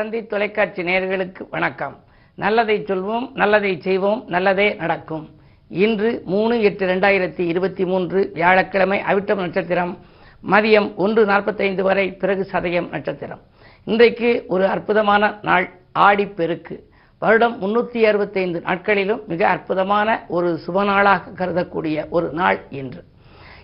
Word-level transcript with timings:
தந்தி 0.00 0.20
தொலைக்காட்சி 0.26 0.82
நேர்களுக்கு 0.82 1.42
வணக்கம். 1.50 1.94
நல்லதை 2.34 2.76
சொல்வோம் 2.88 3.24
நல்லதை 3.40 3.80
செய்வோம் 3.86 4.20
நல்லதே 4.34 4.66
நடக்கும். 4.74 5.24
இன்று 5.68 6.22
மூணு 6.24 6.54
எட்டு 6.68 6.84
ரெண்டாயிரத்தி 6.90 7.42
இருபத்தி 7.52 7.84
மூன்று 7.84 8.30
வியாழக்கிழமை 8.32 8.98
அவிட்டம் 9.10 9.42
நட்சத்திரம் 9.44 9.92
மதியம் 10.52 10.88
ஒன்று 11.04 11.24
நாற்பத்தைந்து 11.24 11.82
வரை 11.82 12.06
பிறகு 12.22 12.48
சதயம் 12.52 12.88
நட்சத்திரம். 12.90 13.42
இன்றைக்கு 13.84 14.44
ஒரு 14.48 14.66
அற்புதமான 14.66 15.32
நாள் 15.42 15.66
ஆடிப்பெருக்கு 16.06 16.76
வருடம் 17.18 17.56
முன்னூற்றி 17.62 18.02
அறுபத்தைந்து 18.02 18.60
நாட்களிலும் 18.60 19.22
மிக 19.26 19.48
அற்புதமான 19.48 20.24
ஒரு 20.28 20.60
சுபநாளாக 20.66 21.34
கருதக்கூடிய 21.40 22.08
ஒரு 22.08 22.30
நாள் 22.32 22.60
இன்று. 22.82 23.02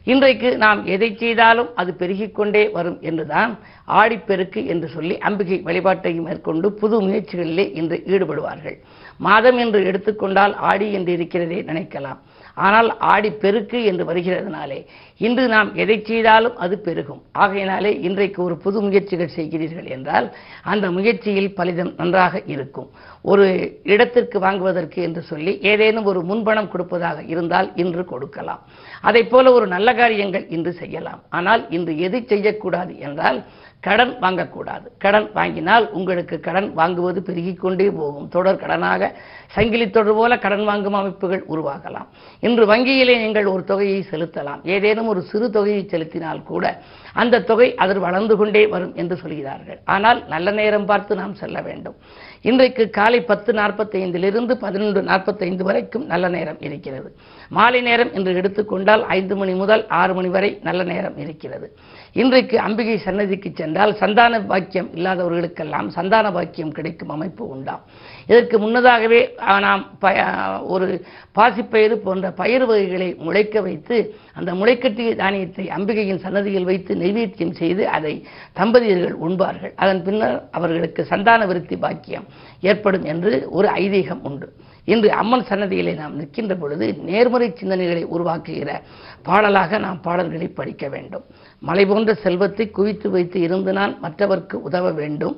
இன்றைக்கு 0.06 0.56
நாம் 0.56 0.80
எதை 0.86 1.08
செய்தாலும் 1.16 1.70
அது 1.74 1.94
பெருகிக் 1.94 2.34
கொண்டே 2.34 2.68
வரும் 2.68 2.98
என்றுதான் 3.00 3.52
ஆடிப்பெருக்கு 3.88 4.60
என்று 4.66 4.88
சொல்லி 4.88 5.18
அம்பிகை 5.18 5.58
வழிபாட்டையும் 5.64 6.26
மேற்கொண்டு 6.28 6.72
புது 6.72 6.96
முயற்சிகளிலே 7.02 7.64
இன்று 7.74 7.96
ஈடுபடுவார்கள். 8.06 8.76
மாதம் 9.18 9.58
என்று 9.58 9.84
எடுத்துக்கொண்டால் 9.84 10.54
ஆடி 10.70 10.92
என்று 10.92 11.12
இருக்கிறதே 11.12 11.58
நினைக்கலாம். 11.62 12.20
ஆனால் 12.64 12.88
ஆடி 13.12 13.30
பெருக்கு 13.42 13.78
என்று 13.90 14.04
வருகிறதுனாலே 14.10 14.78
இன்று 15.26 15.44
நாம் 15.54 15.70
எதை 15.82 15.96
செய்தாலும் 16.08 16.56
அது 16.64 16.74
பெருகும். 16.86 17.20
ஆகையினாலே 17.42 17.90
இன்றைக்கு 18.06 18.40
ஒரு 18.46 18.56
புது 18.64 18.78
முயற்சிகள் 18.86 19.34
செய்கிறீர்கள் 19.36 19.88
என்றால் 19.96 20.26
அந்த 20.72 20.86
முயற்சியில் 20.96 21.54
பலிதம் 21.58 21.92
நன்றாக 22.00 22.42
இருக்கும். 22.54 22.88
ஒரு 23.30 23.46
இடத்திற்கு 23.94 24.38
வாங்குவதற்கு 24.46 24.98
என்று 25.02 25.22
சொல்லி 25.30 25.52
ஏதேனும் 25.70 26.08
ஒரு 26.12 26.20
முன்பணம் 26.30 26.70
கொடுப்பதாக 26.72 27.22
இருந்தால் 27.32 27.68
இன்று 27.82 28.04
கொடுக்கலாம். 28.12 28.62
அதை 29.08 29.22
போல 29.32 29.52
ஒரு 29.58 29.66
நல்ல 29.74 29.88
காரியங்கள் 30.00 30.44
இன்று 30.56 30.74
செய்யலாம். 30.82 31.22
ஆனால் 31.38 31.64
இன்று 31.78 31.94
எது 32.08 32.20
செய்யக்கூடாது 32.32 32.94
என்றால் 33.08 33.40
கடன் 33.86 34.12
வாங்கக்கூடாது. 34.24 34.86
கடன் 35.04 35.28
வாங்கினால் 35.38 35.86
உங்களுக்கு 35.98 36.36
கடன் 36.46 36.68
வாங்குவது 36.80 37.20
பெருகிக் 37.28 37.62
கொண்டே 37.64 37.88
போகும். 37.98 38.28
தொடர் 38.28 38.60
கடனாக 38.62 39.10
சங்கிலி 39.56 39.86
தொடர் 39.90 40.18
போல 40.20 40.38
கடன் 40.44 40.64
வாங்கும் 40.70 40.98
அமைப்புகள் 41.00 41.44
உருவாகலாம். 41.54 42.08
இன்று 42.46 42.64
வங்கியிலே 42.72 43.16
நீங்கள் 43.24 43.52
ஒரு 43.54 43.64
தொகையை 43.64 44.00
செலுத்தலாம். 44.10 44.62
ஏதேனும் 44.74 45.10
ஒரு 45.12 45.22
சிறு 45.30 45.48
தொகையை 45.56 45.82
செலுத்தினால் 45.92 46.46
கூட 46.52 46.64
அந்த 47.22 47.44
தொகை 47.50 47.68
அதில் 47.84 48.04
வளர்ந்து 48.06 48.36
கொண்டே 48.36 48.62
வரும் 48.74 48.94
என்று 49.02 49.16
சொல்கிறார்கள். 49.16 49.80
ஆனால் 49.96 50.20
நல்ல 50.34 50.50
நேரம் 50.60 50.88
பார்த்து 50.90 51.20
நாம் 51.22 51.40
செல்ல 51.42 51.60
வேண்டும். 51.68 51.98
இன்றைக்கு 52.42 52.84
காலை 52.96 53.20
பத்து 53.30 53.50
நாற்பத்தைந்திலிருந்து 53.52 54.54
பதினொன்று 54.64 55.00
நாற்பத்தைந்து 55.02 55.64
வரைக்கும் 55.68 56.04
நல்ல 56.12 56.26
நேரம் 56.28 56.60
இருக்கிறது. 56.66 57.08
மாலை 57.48 57.80
நேரம் 57.80 58.12
என்று 58.12 58.32
எடுத்துக்கொண்டால் 58.34 59.02
ஐந்து 59.16 59.36
மணி 59.36 59.54
முதல் 59.62 59.82
ஆறு 60.00 60.12
மணி 60.14 60.30
வரை 60.36 60.50
நல்ல 60.68 60.82
நேரம் 60.92 61.16
இருக்கிறது. 61.24 61.68
இன்றைக்கு 62.22 62.56
அம்பிகை 62.58 62.94
சன்னதிக்கு 62.98 63.50
சென்றால் 63.54 63.92
சந்தான 64.00 64.38
பாக்கியம் 64.50 64.88
இல்லாதவர்களுக்கெல்லாம் 64.96 65.88
சந்தான 65.96 66.26
பாக்கியம் 66.32 66.72
கிடைக்கும் 66.72 67.12
அமைப்பு 67.14 67.42
உண்டாம் 67.54 67.82
இதற்கு 68.26 68.56
முன்னதாகவே 68.58 69.18
நாம் 69.64 69.82
ப 69.98 70.12
ஒரு 70.74 70.86
பாசிப்பயிறு 71.38 71.96
போன்ற 72.06 72.30
பயிர் 72.40 72.64
வகைகளை 72.70 73.08
முளைக்க 73.26 73.60
வைத்து 73.60 73.98
அந்த 74.34 74.52
முளைக்கட்டிய 74.54 75.10
தானியத்தை 75.16 75.66
அம்பிகையின் 75.76 76.22
சன்னதியில் 76.24 76.68
வைத்து 76.70 76.94
நைவேத்தியம் 76.94 77.56
செய்து 77.62 77.84
அதை 77.88 78.14
தம்பதியர்கள் 78.60 79.18
உண்பார்கள். 79.26 79.74
அதன் 79.76 80.02
பின்னர் 80.02 80.38
அவர்களுக்கு 80.50 81.04
சந்தான 81.04 81.46
விருத்தி 81.46 81.76
பாக்கியம் 81.76 82.26
ஏற்படும் 82.60 83.06
என்று 83.14 83.34
ஒரு 83.50 83.68
ஐதீகம் 83.82 84.24
உண்டு. 84.30 84.48
இன்று 84.86 85.08
அம்மன் 85.20 85.44
சன்னதியிலே 85.48 85.92
நாம் 85.94 86.16
நிற்கின்ற 86.16 86.54
பொழுது 86.54 86.86
நேர்மறை 87.08 87.48
சிந்தனைகளை 87.60 88.02
உருவாக்குகிற 88.14 88.70
பாடலாக 89.22 89.78
நாம் 89.78 90.00
பாடல்களை 90.00 90.48
படிக்க 90.48 90.88
வேண்டும். 90.88 91.24
மலை 91.62 91.84
போன்ற 91.86 92.14
செல்வத்தை 92.14 92.66
குவித்து 92.70 93.10
வைத்து 93.10 93.40
இருந்து 93.40 93.72
நான் 93.72 93.94
மற்றவர்க்கு 94.02 94.56
உதவ 94.68 94.92
வேண்டும். 95.00 95.34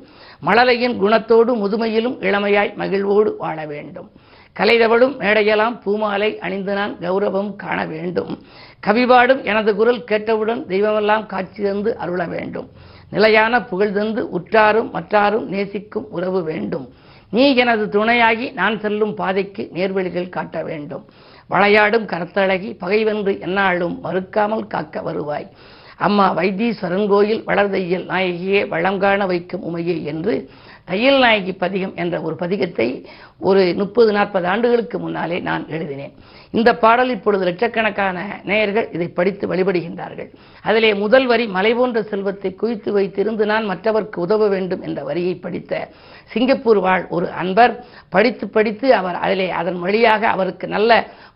மழலையின் 0.47 0.97
குணத்தோடு 1.03 1.55
முதுமையிலும் 1.63 2.19
இளமையாய் 2.21 2.75
மகிழ்வோடு 2.75 3.33
வாழ 3.39 3.67
வேண்டும். 3.67 4.11
கலைதவளும் 4.57 5.17
மேடையெல்லாம் 5.23 5.81
பூமாலை 5.83 6.31
அணிந்து 6.39 6.73
நான் 6.75 6.95
கௌரவம் 7.01 7.51
காண 7.57 7.79
வேண்டும். 7.87 8.33
கவிபாடும் 8.87 9.43
எனது 9.45 9.71
குரல் 9.75 10.05
கேட்டவுடன் 10.05 10.63
தெய்வமெல்லாம் 10.69 11.27
காட்சி 11.27 11.63
தந்து 11.63 11.97
அருள 11.97 12.23
வேண்டும். 12.27 12.69
நிலையான 13.11 13.63
புகழ் 13.63 13.93
தந்து 13.93 14.23
உற்றாரும் 14.39 14.91
மற்றாரும் 14.95 15.47
நேசிக்கும் 15.47 16.09
உறவு 16.11 16.43
வேண்டும். 16.43 16.89
நீ 17.31 17.55
எனது 17.55 17.89
துணையாகி 17.89 18.51
நான் 18.51 18.81
செல்லும் 18.81 19.15
பாதைக்கு 19.15 19.71
நேர்வழிகள் 19.75 20.29
காட்ட 20.29 20.63
வேண்டும். 20.63 21.05
வளையாடும் 21.51 22.07
கரத்தழகி 22.07 22.71
பகைவென்று 22.81 23.41
என்னாலும் 23.41 24.05
மறுக்காமல் 24.05 24.67
காக்க 24.67 25.03
வருவாய். 25.03 25.49
அம்மா 25.97 26.37
வைத்தீஸ்வரன் 26.37 27.07
கோயில் 27.07 27.45
வளர்தையில் 27.47 28.05
நாயகியே 28.09 28.69
வளங்காண 28.69 29.27
வைக்கும் 29.27 29.65
உமையே 29.65 30.03
என்று 30.03 30.35
தையல் 30.89 31.21
நாயகி 31.25 31.53
பதிகம் 31.63 31.95
என்ற 32.03 32.17
ஒரு 32.27 32.35
பதிகத்தை 32.43 32.89
ஒரு 33.49 33.63
முப்பது 33.81 34.11
நாற்பது 34.17 34.47
ஆண்டுகளுக்கு 34.53 34.97
முன்னாலே 34.99 35.39
நான் 35.49 35.65
எழுதினேன். 35.77 36.15
இந்த 36.55 36.71
பாடல் 36.83 37.11
இப்பொழுது 37.17 37.45
லட்சக்கணக்கான 37.49 38.19
நேயர்கள் 38.51 38.89
இதை 38.97 39.09
படித்து 39.19 39.45
வழிபடுகின்றார்கள். 39.51 40.31
அதிலே 40.65 40.91
முதல் 41.05 41.27
வரி 41.27 41.47
மலை 41.57 41.73
போன்ற 41.75 42.03
செல்வத்தை 42.03 42.51
குவித்து 42.55 42.93
வைத்திருந்து 42.99 43.45
நான் 43.53 43.71
மற்றவர்க்கு 43.71 44.19
உதவ 44.27 44.49
வேண்டும் 44.49 44.85
என்ற 44.89 45.03
வரியை 45.11 45.35
படித்த 45.45 45.73
சிங்கப்பூர் 46.33 46.81
வாழ் 46.87 47.05
ஒரு 47.17 47.27
அன்பர் 47.43 47.75
படித்து 48.15 48.47
படித்து 48.49 48.89
அவர் 49.01 49.19
அதிலே 49.25 49.49
அதன் 49.61 49.79
வழியாக 49.87 50.23
அவருக்கு 50.35 50.69
நல்ல 50.77 50.93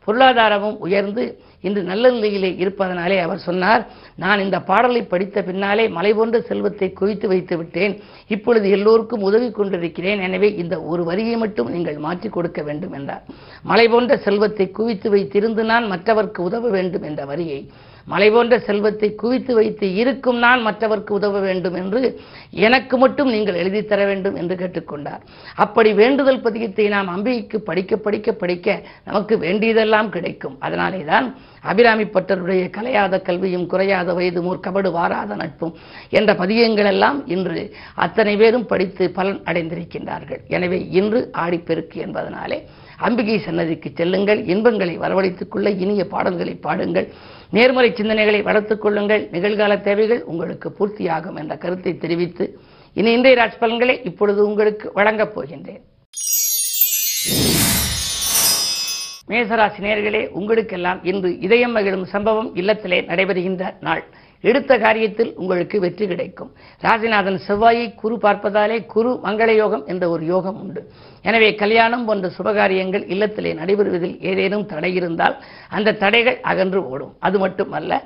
பொருளாதாரமும் 0.06 0.78
உயர்ந்து 0.86 1.24
இன்று 1.66 1.82
நல்ல 1.90 2.04
நிலையிலே 2.16 2.50
இருப்பதனாலே 2.62 3.18
அவர் 3.26 3.44
சொன்னார் 3.48 3.82
நான் 4.22 4.42
இந்த 4.44 4.58
பாடலை 4.70 5.02
படித்த 5.12 5.42
பின்னாலே 5.48 5.84
மலை 5.98 6.12
போன்ற 6.18 6.40
செல்வத்தை 6.48 6.88
குவித்து 7.00 7.26
வைத்து 7.32 7.56
விட்டேன். 7.60 7.94
இப்பொழுது 8.34 8.66
எல்லோருக்கும் 8.76 9.26
உதவி 9.28 9.48
கொண்டிருக்கிறேன். 9.50 10.22
எனவே 10.28 10.50
இந்த 10.62 10.74
ஒரு 10.92 11.04
வரியை 11.10 11.36
மட்டும் 11.44 11.72
நீங்கள் 11.74 12.02
மாற்றி 12.06 12.28
கொடுக்க 12.28 12.60
வேண்டும் 12.68 12.96
என்றார். 12.98 13.24
மலை 13.70 13.86
போன்ற 13.94 14.16
செல்வத்தை 14.26 14.66
குவித்து 14.80 15.10
வைத்திருந்து 15.16 15.64
நான் 15.72 15.88
மற்றவர்க்கு 15.92 16.40
உதவ 16.48 16.70
வேண்டும் 16.76 17.06
என்ற 17.10 17.24
வரியை 17.32 17.60
மலை 18.12 18.28
போன்ற 18.30 18.54
செல்வத்தை 18.66 19.08
குவித்து 19.22 19.52
வைத்து 19.54 19.86
இருக்கும் 19.94 20.38
நான் 20.44 20.66
மற்றவர்க்கு 20.66 21.12
உதவ 21.18 21.40
வேண்டும் 21.46 21.76
என்று 21.82 22.00
எனக்கு 22.66 22.96
மட்டும் 23.02 23.30
நீங்கள் 23.34 23.60
எழுதி 23.62 23.82
தர 23.84 24.00
வேண்டும் 24.10 24.36
என்று 24.40 24.54
கேட்டுக்கொண்டார். 24.62 25.22
அப்படி 25.64 25.92
வேண்டுதல் 26.00 26.42
பதிகத்தை 26.46 26.86
நாம் 26.88 27.12
அம்பிகைக்கு 27.14 27.60
படிக்க 27.70 27.96
படிக்க 28.06 28.32
படிக்க 28.42 28.76
நமக்கு 29.04 29.36
வேண்டியதெல்லாம் 29.38 30.10
கிடைக்கும். 30.16 30.56
அதனாலே 30.66 31.02
தான் 31.12 31.28
அபிராமி 31.70 32.04
பட்டருடைய 32.04 32.62
கலையாத 32.76 33.22
கல்வியும் 33.22 33.66
குறையாத 33.72 34.14
வயது 34.14 34.40
மூர்க்கபடு 34.46 34.90
வாராத 34.98 35.34
நட்பும் 35.42 35.74
என்ற 36.18 36.30
பதிகங்கள் 36.34 36.90
எல்லாம் 36.94 37.18
இன்று 37.34 37.62
அத்தனை 38.04 38.36
பேரும் 38.36 38.66
படித்து 38.66 39.04
பலன் 39.18 39.42
அடைந்திருக்கின்றார்கள். 39.50 40.40
எனவே 40.48 40.80
இன்று 41.00 41.20
ஆடிப்பெருக்கு 41.44 41.98
என்பதனாலே 42.06 42.60
அம்பிகை 43.06 43.36
சன்னதிக்கு 43.38 43.90
செல்லுங்கள் 43.94 44.40
இன்பங்களை 44.52 44.94
வரவழைத்துக் 44.98 45.52
கொள்ள 45.54 45.70
இனிய 45.84 46.02
பாடல்களை 46.06 46.54
பாடுங்கள் 46.66 47.08
நேர்மறை 47.50 47.90
சிந்தனைகளை 47.90 48.42
வளர்த்துக் 48.42 48.82
கொள்ளுங்கள் 48.82 49.28
நிகழ்கால 49.32 49.80
தேவைகள் 49.80 50.22
உங்களுக்கு 50.24 50.68
பூர்த்தியாகும் 50.78 51.38
என்ற 51.38 51.56
கருத்தை 51.56 51.92
தெரிவித்து 51.96 52.46
இனி 52.96 53.12
இன்றைய 53.12 53.36
ராஜ் 53.42 53.60
பலன்களை 53.60 53.96
இப்பொழுது 54.04 54.46
உங்களுக்கு 54.46 54.90
வழங்கப் 54.94 55.34
போகின்றேன். 55.36 55.82
மேசராசி 59.28 59.80
நேர்களே 59.86 60.22
உங்களுக்கெல்லாம் 60.28 61.00
இன்று 61.04 61.38
இதயம் 61.38 61.72
மகிழும் 61.72 62.04
சம்பவம் 62.04 62.50
இல்லத்திலே 62.56 62.98
நடைபெறுகின்ற 63.10 63.74
நாள். 63.80 64.02
எடுத்த 64.50 64.72
காரியத்தில் 64.84 65.32
உங்களுக்கு 65.40 65.76
வெற்றி 65.84 66.06
கிடைக்கும். 66.06 66.50
ராசிநாதன் 66.84 67.38
செவ்வாயை 67.46 67.86
குரு 68.02 68.16
பார்ப்பதாலே 68.24 68.78
குரு 68.94 69.10
மங்கள 69.26 69.50
யோகம் 69.62 69.84
என்ற 69.92 70.04
ஒரு 70.14 70.24
யோகம் 70.34 70.60
உண்டு. 70.62 70.82
எனவே 71.28 71.48
கல்யாணம் 71.62 72.04
போன்ற 72.04 72.28
சுபகாரியங்கள் 72.36 73.04
இல்லத்திலே 73.14 73.52
நடைபெறுவதில் 73.60 74.16
ஏதேனும் 74.30 74.68
தடை 74.72 74.92
இருந்தால் 75.00 75.36
அந்த 75.78 75.96
தடைகள் 76.04 76.38
அகன்று 76.52 76.82
ஓடும். 76.92 77.14
அது 77.26 77.38
மட்டுமல்ல 77.38 78.02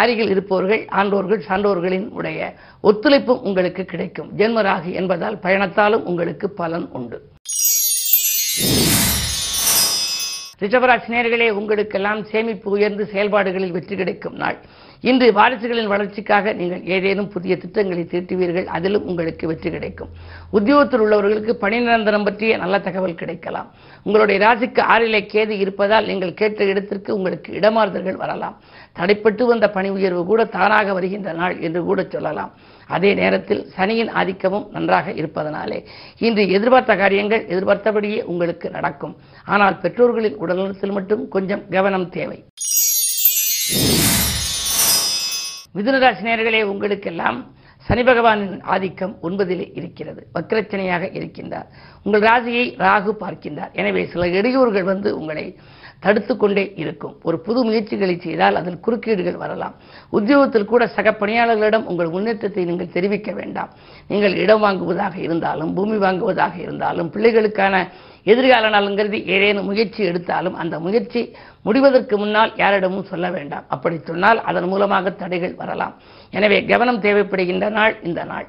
அருகில் 0.00 0.32
இருப்பவர்கள் 0.32 0.82
ஆண்டோர்கள் 1.00 1.44
சான்றோர்களின் 1.46 2.08
உடைய 2.18 2.40
ஒத்துழைப்பும் 2.88 3.44
உங்களுக்கு 3.48 3.84
கிடைக்கும். 3.92 4.28
ஜென்மராகு 4.40 4.90
என்பதால் 5.00 5.38
பயணத்தாலும் 5.44 6.06
உங்களுக்கு 6.10 6.48
பலன் 6.60 6.88
உண்டு. 6.98 7.18
ரிஷபராசினியர்களே 10.62 11.46
உங்களுக்கெல்லாம் 11.60 12.20
சேமிப்பு 12.30 12.68
உயர்ந்து 12.70 13.04
செயல்பாடுகளில் 13.12 13.74
வெற்றி 13.76 13.94
கிடைக்கும் 14.00 14.36
நாள். 14.42 14.58
இன்று 15.10 15.26
வாரிசுகளின் 15.36 15.90
வளர்ச்சிக்காக 15.92 16.52
நீங்கள் 16.58 16.82
ஏதேனும் 16.94 17.30
புதிய 17.34 17.52
திட்டங்களை 17.62 18.02
தீட்டுவீர்கள் 18.12 18.66
அதிலும் 18.76 19.06
உங்களுக்கு 19.10 19.44
வெற்றி 19.50 19.70
கிடைக்கும். 19.70 20.10
உத்தியோகத்தில் 20.56 21.02
உள்ளவர்களுக்கு 21.04 21.54
பணி 21.62 21.78
நிரந்தரம் 21.86 22.26
பற்றிய 22.28 22.56
நல்ல 22.56 22.78
தகவல் 22.86 23.18
கிடைக்கலாம். 23.22 23.70
உங்களுடைய 24.06 24.38
ராசிக்கு 24.44 24.82
ஆறிலே 24.94 25.20
கேது 25.32 25.56
இருப்பதால் 25.64 26.08
நீங்கள் 26.10 26.38
கேட்ட 26.40 26.64
இடத்திற்கு 26.64 27.10
உங்களுக்கு 27.16 27.50
இடமாறுதல்கள் 27.60 28.20
வரலாம். 28.24 28.56
தடைப்பட்டு 28.98 29.42
வந்த 29.52 29.68
பணி 29.70 29.90
உயர்வு 29.96 30.22
கூட 30.30 30.44
தானாக 30.56 30.92
வருகின்ற 30.98 31.32
நாள் 31.40 31.56
என்று 31.58 31.82
கூட 31.90 32.06
சொல்லலாம். 32.14 32.52
அதே 32.88 33.10
நேரத்தில் 33.14 33.64
சனியின் 33.76 34.14
ஆதிக்கமும் 34.20 34.66
நன்றாக 34.76 35.12
இருப்பதனாலே 35.20 35.78
இன்று 36.18 36.44
எதிர்பார்த்த 36.48 36.96
காரியங்கள் 37.02 37.44
எதிர்பார்த்தபடியே 37.52 38.22
உங்களுக்கு 38.24 38.70
நடக்கும். 38.70 39.16
ஆனால் 39.54 39.80
பெற்றோர்களின் 39.84 40.40
உடல்நலத்தில் 40.44 40.96
மட்டும் 40.98 41.28
கொஞ்சம் 41.28 41.64
கவனம் 41.76 42.08
தேவை. 42.18 42.40
மிதுனராசினியர்களே 45.74 46.62
உங்களுக்கெல்லாம் 46.62 47.38
சனி 47.86 48.02
பகவானின் 48.08 48.58
ஆதிக்கம் 48.72 49.14
ஒன்பதிலே 49.22 49.66
இருக்கிறது. 49.78 50.20
வக்கிரச்சனையாக 50.34 51.04
இருக்கின்றார். 51.18 51.68
உங்கள் 52.04 52.24
ராசியை 52.28 52.66
ராகு 52.84 53.12
பார்க்கின்றார். 53.22 53.72
எனவே 53.72 54.02
சில 54.12 54.26
இடையூறுகள் 54.26 54.90
வந்து 54.92 55.08
உங்களை 55.20 55.56
தடுத்து 56.04 56.34
கொண்டே 56.36 56.64
இருக்கும். 56.82 57.14
ஒரு 57.22 57.36
புது 57.46 57.60
முயற்சிகளை 57.64 58.14
செய்தால் 58.20 58.58
அதில் 58.60 58.78
குறுக்கீடுகள் 58.80 59.36
வரலாம். 59.36 59.74
உத்தியோகத்தில் 60.10 60.70
கூட 60.72 60.86
சக 60.86 61.10
பணியாளர்களிடம் 61.10 61.88
உங்கள் 61.90 62.14
முன்னேற்றத்தை 62.14 62.64
நீங்கள் 62.64 62.94
தெரிவிக்க 62.96 63.32
வேண்டாம். 63.32 63.70
நீங்கள் 64.08 64.34
இடம் 64.44 64.64
வாங்குவதாக 64.64 65.16
இருந்தாலும் 65.26 65.74
பூமி 65.74 65.96
வாங்குவதாக 65.96 66.56
இருந்தாலும் 66.66 67.10
பிள்ளைகளுக்கான 67.16 67.74
எதிர்கால 68.30 68.70
நலங்கிறது 68.76 69.18
ஏதேனும் 69.34 69.68
முயற்சி 69.70 70.02
எடுத்தாலும் 70.10 70.58
அந்த 70.62 70.74
முயற்சி 70.86 71.22
முடிவதற்கு 71.66 72.14
முன்னால் 72.22 72.52
யாரிடமும் 72.62 73.10
சொல்ல 73.12 73.26
வேண்டாம். 73.36 73.64
அப்படி 73.74 73.96
சொன்னால் 74.10 74.40
அதன் 74.50 74.68
மூலமாக 74.72 75.14
தடைகள் 75.22 75.58
வரலாம். 75.62 75.94
எனவே 76.38 76.60
கவனம் 76.72 77.02
தேவைப்படுகின்ற 77.06 77.68
நாள் 77.78 77.96
இந்த 78.08 78.22
நாள். 78.32 78.48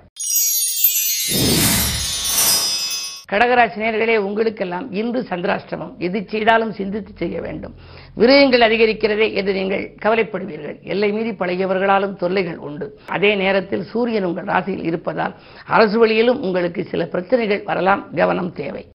கடகராசி 3.32 3.78
நேர்களே 3.82 4.16
உங்களுக்கெல்லாம் 4.26 4.88
இன்று 5.00 5.20
சந்திராஷ்டிரமம் 5.30 5.94
எது 6.06 6.20
செய்தாலும் 6.32 6.74
சிந்தித்து 6.80 7.12
செய்ய 7.22 7.38
வேண்டும். 7.46 7.74
விரயங்கள் 8.22 8.66
அதிகரிக்கிறதே 8.68 9.28
என்று 9.40 9.54
நீங்கள் 9.60 9.86
கவலைப்படுவீர்கள். 10.04 10.78
எல்லை 10.94 11.10
மீறி 11.16 11.32
பழகியவர்களாலும் 11.40 12.16
தொல்லைகள் 12.24 12.60
உண்டு. 12.68 12.88
அதே 13.16 13.32
நேரத்தில் 13.44 13.88
சூரியன் 13.94 14.28
உங்கள் 14.30 14.50
ராசியில் 14.54 14.88
இருப்பதால் 14.92 15.36
அரசு 15.78 15.98
வழியிலும் 16.04 16.42
உங்களுக்கு 16.48 16.84
சில 16.92 17.08
பிரச்சனைகள் 17.16 17.66
வரலாம். 17.72 18.04
கவனம் 18.22 18.54
தேவை. 18.62 18.86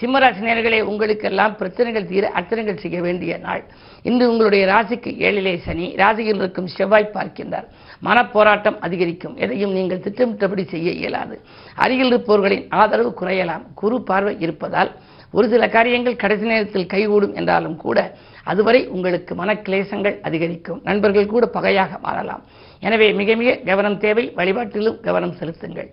சிம்மராசி 0.00 0.42
நேர்களே 0.46 0.78
உங்களுக்கெல்லாம் 0.90 1.54
பிரச்சனைகள் 1.60 2.08
தீர 2.10 2.24
அர்த்தனைகள் 2.38 2.80
செய்ய 2.82 2.98
வேண்டிய 3.06 3.32
நாள். 3.46 3.62
இன்று 4.08 4.24
உங்களுடைய 4.30 4.64
ராசிக்கு 4.72 5.10
ஏழிலே 5.26 5.54
சனி 5.64 5.86
ராசியில் 6.00 6.40
இருக்கும் 6.42 6.68
செவ்வாய் 6.76 7.14
பார்க்கின்றார். 7.16 7.66
மனப்போராட்டம் 8.06 8.78
அதிகரிக்கும். 8.86 9.34
எதையும் 9.44 9.74
நீங்கள் 9.78 10.04
திட்டமிட்டபடி 10.06 10.64
செய்ய 10.74 10.90
இயலாது. 11.00 11.36
அருகில் 11.84 12.10
இருப்பவர்களின் 12.12 12.66
ஆதரவு 12.80 13.10
குறையலாம். 13.20 13.64
குறு 13.80 13.98
பார்வை 14.10 14.34
இருப்பதால் 14.46 14.92
ஒரு 15.36 15.46
சில 15.52 15.64
காரியங்கள் 15.68 16.20
கடைசி 16.22 16.46
நேரத்தில் 16.50 16.90
கைகூடும் 16.92 17.34
என்றாலும் 17.40 17.76
கூட 17.84 17.98
அதுவரை 18.50 18.80
உங்களுக்கு 18.94 19.32
மனக்கிளேசங்கள் 19.40 20.16
அதிகரிக்கும். 20.28 20.80
நண்பர்கள் 20.88 21.32
கூட 21.34 21.46
பகையாக 21.56 21.98
மாறலாம். 22.06 22.44
எனவே 22.86 23.08
மிக 23.20 23.34
மிக 23.40 23.58
கவனம் 23.70 23.98
தேவை. 24.06 24.24
வழிபாட்டிலும் 24.38 25.00
கவனம் 25.08 25.36
செலுத்துங்கள். 25.40 25.90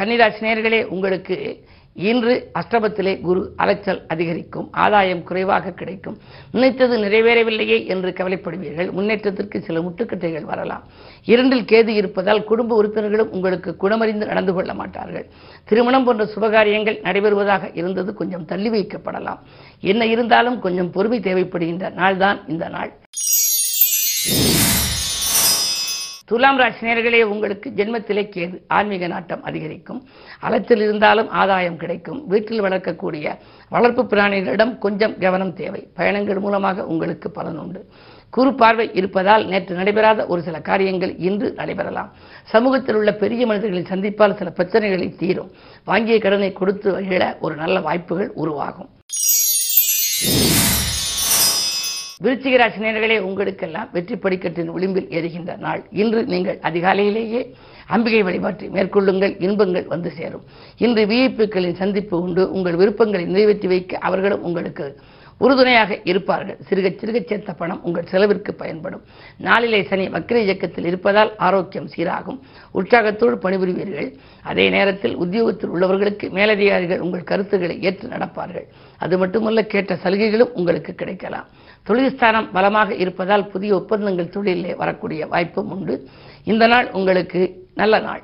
கன்னிராசி 0.00 0.40
நேர்களே 0.40 0.84
உங்களுக்கு 0.84 1.64
இன்று 1.94 2.50
அஷ்டபத்திலே 2.58 3.20
குரு 3.20 3.52
அலைச்சல் 3.56 4.06
அதிகரிக்கும் 4.08 4.68
ஆதாயம் 4.72 5.22
குறைவாக 5.22 5.70
கிடைக்கும். 5.70 6.16
நினைத்தது 6.52 6.98
நிறைவேறவில்லையே 6.98 7.86
என்று 7.86 8.10
கவலைப்படுவீர்கள். 8.10 8.90
முன்னேற்றத்திற்கு 8.90 9.60
சில 9.60 9.80
முட்டுக்கட்டைகள் 9.80 10.42
வரலாம். 10.42 10.84
இரண்டில் 11.24 11.64
கேது 11.64 11.88
இருப்பதால் 11.88 12.44
குடும்ப 12.44 12.74
உறுப்பினர்களும் 12.74 13.30
உங்களுக்கு 13.30 13.76
குணமறிந்து 13.80 14.26
நடந்து 14.26 14.52
கொள்ள 14.52 14.74
மாட்டார்கள். 14.74 15.26
திருமணம் 15.64 16.04
போன்ற 16.04 16.24
சுபகாரியங்கள் 16.24 17.02
நடைபெறுவதாக 17.02 17.70
இருந்தது 17.74 18.14
கொஞ்சம் 18.14 18.44
தள்ளி 18.44 18.70
வைக்கப்படலாம். 18.70 19.38
என்ன 19.80 20.06
இருந்தாலும் 20.06 20.60
கொஞ்சம் 20.60 20.90
பொறுமை 20.90 21.20
தேவைப்படுகின்ற 21.20 21.90
நாள்தான் 21.90 22.40
இந்த 22.48 22.68
நாள். 22.68 22.92
துலாம் 26.30 26.58
ராசி 26.58 26.86
நேர்களே 26.86 27.20
உங்களுக்கு 27.22 27.68
ஜென்மத்திலே 27.78 28.22
கேது 28.34 28.56
ஆன்மீக 28.76 29.06
நாட்டம் 29.06 29.42
அதிகரிக்கும். 29.42 30.02
அலத்தில் 30.40 30.82
இருந்தாலும் 30.86 31.30
ஆதாயம் 31.40 31.76
கிடைக்கும். 31.76 32.20
வீட்டில் 32.26 32.62
வளர்க்கக்கூடிய 32.62 33.32
வளர்ப்பு 33.68 34.02
பிராணிகளிடம் 34.02 34.78
கொஞ்சம் 34.78 35.18
கவனம் 35.18 35.52
தேவை. 35.54 35.82
பயணங்கள் 35.94 36.38
மூலமாக 36.38 36.86
உங்களுக்கு 36.92 37.30
பலன் 37.30 37.58
உண்டு. 37.58 37.82
குறு 38.30 38.54
பார்வை 38.54 38.86
இருப்பதால் 38.92 39.46
நேற்று 39.46 39.74
நடைபெறாத 39.76 40.26
ஒரு 40.26 40.42
சில 40.42 40.60
காரியங்கள் 40.60 41.16
இன்று 41.16 41.54
நடைபெறலாம். 41.56 42.12
சமூகத்தில் 42.54 42.94
உள்ள 42.94 43.12
பெரிய 43.24 43.46
மனிதர்களை 43.46 43.84
சந்திப்பால் 43.90 44.38
சில 44.42 44.52
பிரச்சனைகளை 44.56 45.10
தீரும். 45.16 45.50
வாங்கிய 45.84 46.18
கடனை 46.18 46.52
கொடுத்து 46.52 46.92
வழியிட 46.92 47.36
ஒரு 47.40 47.56
நல்ல 47.64 47.80
வாய்ப்புகள் 47.80 48.32
உருவாகும். 48.34 48.90
விருச்சிக 52.24 52.56
ராசி 52.56 52.80
நேர்களே 52.84 53.18
உங்களுக்கெல்லாம் 53.28 53.88
வெற்றி 53.92 54.16
படிக்கட்டின் 54.16 54.72
விளிம்பில் 54.74 55.06
எரிகின்ற 55.18 55.52
நாள். 55.56 55.82
இன்று 56.02 56.20
நீங்கள் 56.24 56.58
அதிகாலையிலேயே 56.68 57.40
அம்பிகை 57.86 58.22
வழிபாட்டை 58.22 58.66
மேற்கொள்ளுங்கள் 58.68 59.34
இன்பங்கள் 59.46 59.86
வந்து 59.86 60.10
சேரும். 60.18 60.44
இன்று 60.84 61.04
விஐபிக்களின் 61.06 61.80
சந்திப்பு 61.82 62.16
உண்டு. 62.20 62.42
உங்கள் 62.52 62.76
விருப்பங்களை 62.76 63.24
நிறைவேற்றி 63.24 63.68
வைக்க 63.68 63.98
அவர்களும் 64.08 64.42
உங்களுக்கு 64.42 64.86
உறுதுணையாக 65.44 65.98
இருப்பார்கள். 66.10 66.58
சிறுக 66.68 66.88
சிறுக 67.00 67.18
சேர்த்த 67.28 67.52
பணம் 67.60 67.82
உங்கள் 67.84 68.08
செலவிற்கு 68.12 68.52
பயன்படும். 68.54 69.04
நாளிலே 69.48 69.80
சனி 69.90 70.06
வக்கிர 70.08 70.38
இயக்கத்தில் 70.46 70.88
இருப்பதால் 70.90 71.30
ஆரோக்கியம் 71.46 71.88
சீராகும். 71.96 72.38
உற்சாகத்தோடு 72.78 73.36
பணிபுரிவீர்கள். 73.44 74.08
அதே 74.42 74.66
நேரத்தில் 74.76 75.16
உத்தியோகத்தில் 75.16 75.72
உள்ளவர்களுக்கு 75.74 76.28
மேலதிகாரிகள் 76.38 77.04
உங்கள் 77.06 77.28
கருத்துக்களை 77.30 77.76
ஏற்று 77.82 78.08
நடப்பார்கள். 78.08 78.66
அது 78.98 79.18
மட்டுமல்ல 79.18 79.64
கேட்ட 79.74 79.98
சலுகைகளும் 80.02 80.54
உங்களுக்கு 80.54 80.94
கிடைக்கலாம். 80.94 81.48
தொழில்ஸ்தானம் 81.88 82.50
பலமாக 82.52 82.94
இருப்பதால் 82.94 83.48
புதிய 83.54 83.74
ஒப்பந்தங்கள் 83.80 84.34
தொழிலே 84.36 84.74
வரக்கூடிய 84.74 85.26
வாய்ப்பும் 85.26 85.70
உண்டு. 85.70 85.96
இந்த 86.44 86.66
நாள் 86.66 86.90
உங்களுக்கு 86.92 87.42
நல்ல 87.74 87.98
நாள். 88.08 88.22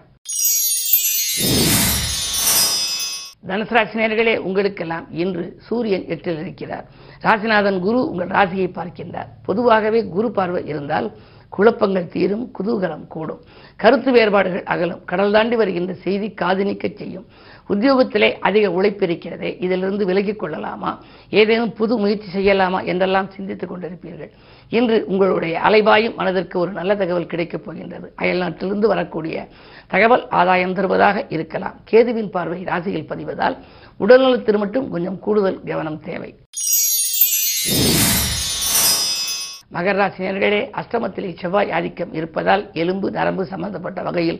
தனுசராசி 3.48 3.96
நேர்களே 4.02 4.36
உங்களுக்கெல்லாம் 4.36 5.06
இன்று 5.22 5.44
சூரியன் 5.66 6.06
எட்டில் 6.06 6.40
இருக்கிறார். 6.40 6.86
ராசிநாதன் 7.22 7.78
குரு 7.78 8.00
உங்கள் 8.10 8.28
ராசியை 8.28 8.68
பார்க்கின்றார். 8.78 9.30
பொதுவாகவே 9.46 10.00
குரு 10.04 10.30
பார்வை 10.30 10.62
இருந்தால் 10.66 11.08
குழப்பங்கள் 11.48 12.08
தீரும் 12.08 12.50
குதூகலம் 12.58 13.06
கூடும். 13.06 13.40
கருத்து 13.76 14.12
வேறுபாடுகள் 14.12 14.62
அகலும். 14.62 15.04
கடல் 15.04 15.32
தாண்டி 15.32 15.56
வருகின்ற 15.56 15.94
செய்தி 15.94 16.34
காதுனிக்க 16.40 16.96
செய்யும். 16.96 17.26
உத்தியோகத்திலே 17.68 18.38
அதிக 18.40 18.72
உழைப்பு 18.72 19.04
இருக்கிறதே 19.04 19.56
இதிலிருந்து 19.60 20.06
விலகிக் 20.06 20.38
கொள்ளலாமா? 20.38 21.02
ஏதேனும் 21.30 21.72
புது 21.72 21.96
முயற்சி 21.96 22.28
செய்யலாமா 22.38 22.84
என்றெல்லாம் 22.84 23.30
சிந்தித்துக் 23.30 23.72
கொண்டிருப்பீர்கள். 23.72 24.30
இன்று 24.68 25.04
உங்களுடைய 25.06 25.60
அலைபாயும் 25.64 26.14
மனதிற்கு 26.14 26.58
ஒரு 26.58 26.70
நல்ல 26.70 26.96
தகவல் 26.96 27.26
கிடைக்கப் 27.26 27.64
போகின்றது. 27.64 28.12
அயல்நாட்டிலிருந்து 28.22 28.86
வரக்கூடிய 28.86 29.48
தகவல் 29.86 30.28
ஆதாயம் 30.28 30.74
தருவதாக 30.74 31.26
இருக்கலாம். 31.28 31.74
கேதுவின் 31.90 32.30
பார்வை 32.30 32.62
ராசியில் 32.62 33.08
பதிவதால் 33.08 33.56
உடல்நலத்தில் 34.00 34.58
மட்டும் 34.58 34.90
கொஞ்சம் 34.90 35.18
கூடுதல் 35.18 35.60
கவனம் 35.64 36.00
தேவை. 36.00 36.34
மகராசினியர்களே 39.76 40.60
அஷ்டமத்திலே 40.80 41.30
செவ்வாய் 41.40 41.72
ஆதிக்கம் 41.76 42.12
இருப்பதால் 42.18 42.62
எலும்பு 42.82 43.10
நரம்பு 43.10 43.44
சம்பந்தப்பட்ட 43.52 44.02
வகையில் 44.02 44.38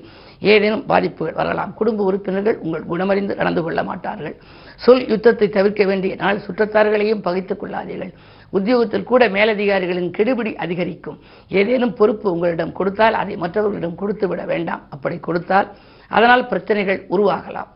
ஏதேனும் 0.52 0.84
பாதிப்புகள் 0.86 1.38
வரலாம். 1.40 1.74
குடும்ப 1.74 2.04
உறுப்பினர்கள் 2.04 2.58
உங்கள் 2.58 2.86
குணமறிந்து 2.92 3.34
நடந்து 3.40 3.62
கொள்ள 3.62 3.82
மாட்டார்கள். 3.82 4.36
சொல் 4.84 5.04
யுத்தத்தை 5.08 5.48
தவிர்க்க 5.48 5.84
வேண்டிய 5.84 6.14
நாள் 6.14 6.42
சுற்றத்தார்களையும் 6.46 7.22
பகைத்துக் 7.26 7.60
கொள்ளாதீர்கள். 7.62 8.12
உத்தியோகத்தில் 8.50 9.08
கூட 9.10 9.22
மேலதிகாரிகளின் 9.28 10.10
கெடுபிடி 10.18 10.54
அதிகரிக்கும். 10.64 11.18
ஏதேனும் 11.48 11.94
பொறுப்பு 11.94 12.26
உங்களிடம் 12.32 12.72
கொடுத்தால் 12.72 13.14
அதை 13.14 13.36
மற்றவர்களிடம் 13.36 14.00
கொடுத்து 14.02 14.28
விட 14.28 14.44
வேண்டாம். 14.44 14.82
அப்படி 14.90 15.18
கொடுத்தால் 15.18 15.68
அதனால் 16.08 16.46
பிரச்சனைகள் 16.46 17.00
உருவாகலாம். 17.10 17.70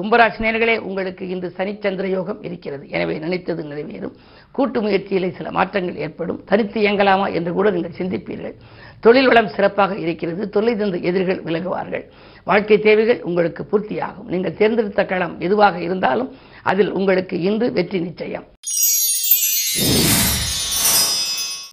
கும்பராசினியர்களே 0.00 0.78
உங்களுக்கு 0.78 1.28
இன்று 1.28 1.54
சனிச்சந்திர 1.56 2.06
யோகம் 2.06 2.42
இருக்கிறது. 2.42 2.88
எனவே 2.88 3.18
நினைத்தது 3.18 3.62
நிறைவேறும். 3.62 4.14
கூட்டு 4.50 4.82
முயற்சியிலே 4.82 5.28
சில 5.36 5.50
மாற்றங்கள் 5.50 5.96
ஏற்படும். 5.96 6.44
தனித்து 6.44 6.80
இயங்கலாமா 6.80 7.32
என்று 7.32 7.52
கூட 7.52 7.70
நீங்கள் 7.70 7.96
சிந்திப்பீர்கள். 7.98 8.54
தொழில் 9.00 9.26
வளம் 9.26 9.48
சிறப்பாக 9.48 9.96
இருக்கிறது. 9.96 10.48
தொழில் 10.48 10.76
தந்த 10.76 10.96
எதிர்கள் 10.96 11.42
விலகுவார்கள். 11.42 12.04
வாழ்க்கை 12.44 12.78
தேவைகள் 12.78 13.20
உங்களுக்கு 13.22 13.66
பூர்த்தியாகும். 13.70 14.26
நீங்கள் 14.26 14.54
தேர்ந்தெடுத்த 14.54 15.04
களம் 15.04 15.40
எதுவாக 15.40 15.78
இருந்தாலும் 15.80 16.32
அதில் 16.62 16.92
உங்களுக்கு 16.92 17.40
இன்று 17.40 17.72
வெற்றி 17.72 18.00
நிச்சயம். 18.00 18.46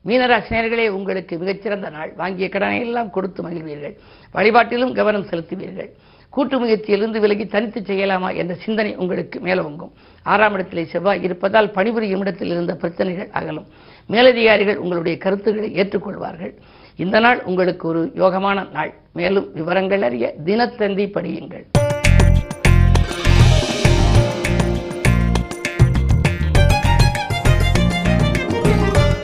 மீனராசினியர்களே 0.07 0.87
உங்களுக்கு 0.89 1.37
மிகச்சிறந்த 1.37 1.89
நாள். 1.89 2.13
வாங்கிய 2.15 2.49
கடனை 2.49 2.79
எல்லாம் 2.79 3.09
கொடுத்து 3.09 3.49
மகிழ்வீர்கள். 3.49 3.97
வழிபாட்டிலும் 4.33 4.93
கவனம் 4.93 5.27
செலுத்துவீர்கள். 5.27 5.91
கூட்டு 6.35 6.57
முயற்சியிலிருந்து 6.59 7.19
விலகி 7.19 7.45
தனித்து 7.45 7.79
செய்யலாமா 7.81 8.29
என்ற 8.35 8.53
சிந்தனை 8.53 8.95
உங்களுக்கு 8.95 9.39
மேலோங்கும். 9.39 9.91
ஆறாம் 10.23 10.53
இடத்திலே 10.53 10.85
செவ்வாய் 10.85 11.23
இருப்பதால் 11.23 11.71
பணிபுரியும் 11.71 12.19
இடத்தில் 12.19 12.49
இருந்த 12.49 12.75
பிரச்சனைகள் 12.75 13.29
அகலும். 13.31 13.67
மேலதிகாரிகள் 14.07 14.77
உங்களுடைய 14.77 15.17
கருத்துக்களை 15.17 15.69
ஏற்றுக்கொள்வார்கள். 15.81 16.53
இந்த 16.95 17.19
நாள் 17.19 17.43
உங்களுக்கு 17.43 17.87
ஒரு 17.87 18.11
யோகமான 18.15 18.71
நாள். 18.71 18.93
மேலும் 19.13 19.47
விவரங்கள் 19.53 20.01
அறிய 20.01 20.33
தினத்தந்தி 20.45 21.05
படியுங்கள். 21.17 21.65